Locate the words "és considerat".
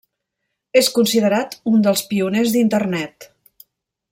0.81-1.53